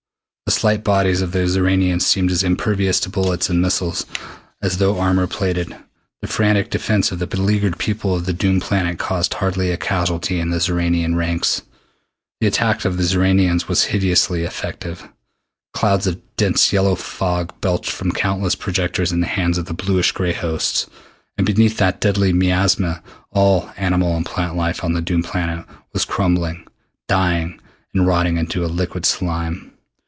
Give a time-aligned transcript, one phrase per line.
[0.53, 4.05] The slight bodies of the Xoranians seemed as impervious to bullets and missiles
[4.61, 5.73] as though armor plated.
[6.19, 10.41] The frantic defense of the beleaguered people of the doomed planet caused hardly a casualty
[10.41, 11.61] in the Xoranian ranks.
[12.41, 15.07] The attack of the Xoranians was hideously effective.
[15.73, 20.11] Clouds of dense yellow fog belched from countless projectors in the hands of the bluish
[20.11, 20.85] gray hosts,
[21.37, 26.03] and beneath that deadly miasma all animal and plant life on the doomed planet was
[26.03, 26.67] crumbling,
[27.07, 27.57] dying,
[27.93, 29.69] and rotting into a liquid slime.